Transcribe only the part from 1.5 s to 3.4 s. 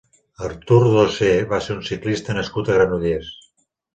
va ser un ciclista nascut a Granollers.